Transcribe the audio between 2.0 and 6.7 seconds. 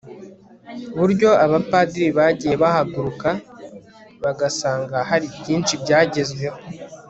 bagiye bahagaruka bagasanga hari byinshi byagezweho